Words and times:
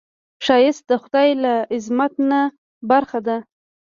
ښایست 0.45 0.83
د 0.89 0.91
خدای 1.03 1.29
له 1.43 1.53
عظمت 1.75 2.13
نه 2.29 2.41
برخه 2.89 3.19
ده 3.27 3.37